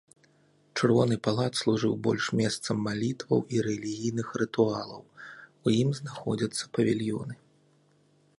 [0.77, 7.35] Чырвоны палац служыў больш месцам малітваў і рэлігійных рытуалаў, у ім знаходзяцца павільёны.